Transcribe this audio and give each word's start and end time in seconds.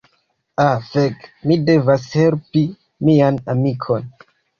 Ah 0.61 0.77
fek, 0.85 1.27
mi 1.51 1.57
devas 1.67 2.07
helpi 2.21 2.63
mian 3.11 3.39
amikon. 3.55 4.09